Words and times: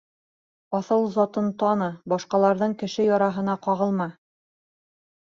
Аҫыл 0.77 1.03
затын 1.15 1.51
таны 1.63 1.89
башҡаларҙың 2.13 2.73
Кеше 2.79 3.05
яраһына 3.09 3.57
ҡағылма. 3.67 4.09